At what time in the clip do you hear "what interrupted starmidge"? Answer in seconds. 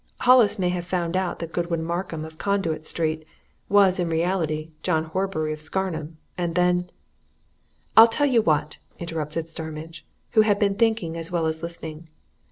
8.41-10.03